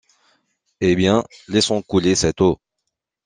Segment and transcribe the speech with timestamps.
[0.79, 2.59] Eh bien, laissons couler cette eau!